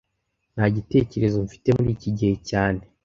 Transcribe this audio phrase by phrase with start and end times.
[0.53, 2.81] Nta gitekerezo mfite muri iki gihe cyane